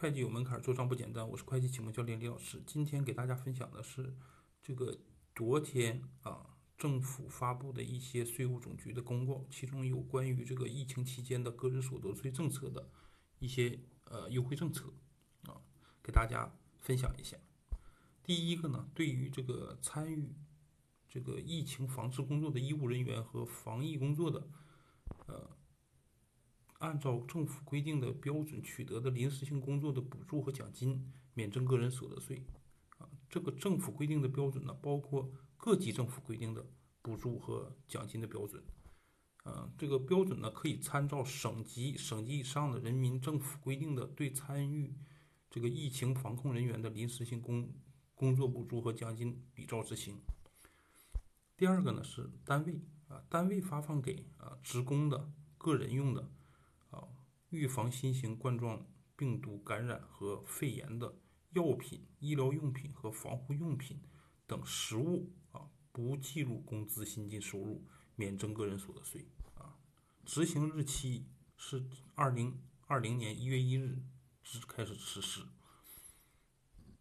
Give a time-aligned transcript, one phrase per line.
[0.00, 1.28] 会计有门槛，做账不简单。
[1.28, 2.62] 我是会计启蒙教练李老师。
[2.66, 4.16] 今天给大家分享的是
[4.62, 4.98] 这个
[5.34, 12.88] 昨天啊，政府发布的一些税务总局的公告，其中有关于这个疫情期间的个人所得税政策的
[13.40, 14.90] 一些呃优惠政策
[15.42, 15.60] 啊，
[16.02, 17.36] 给大家分享一下。
[18.22, 20.34] 第一个呢，对于这个参与
[21.10, 24.48] 这个疫情防治工作的医务人员和防疫工作的
[25.26, 25.59] 呃。
[26.80, 32.42] 按照政府规定的标准取得的临时性工作的补助和奖金，免征个人所得税。
[32.96, 36.66] 啊，这个政府规定的标准呢，包括各级政府规定的
[37.02, 38.64] 补助和奖金的标准。
[39.44, 44.94] 啊，这个标准呢，可以参照省级、省级以上的人民政府规定的对参与
[45.50, 47.70] 这个疫情防控人员的临时性工
[48.14, 50.18] 工作补助和奖金比照执行。
[51.58, 56.30] 第二个呢是单位啊，单位发放给啊职工的个人用的。
[57.50, 58.86] 预防新型冠状
[59.16, 61.14] 病毒感染和肺炎的
[61.50, 64.00] 药品、医疗用品和防护用品
[64.46, 67.84] 等实物啊，不计入工资薪金收入，
[68.14, 69.76] 免征个人所得税啊。
[70.24, 71.84] 执行日期是
[72.14, 74.00] 二零二零年一月一日
[74.42, 75.40] 至开始实施。